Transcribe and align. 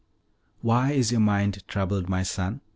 "Why 0.61 0.93
is 0.93 1.11
your 1.11 1.21
mind 1.21 1.63
troubled, 1.67 2.09
my 2.09 2.23
son?" 2.23 2.61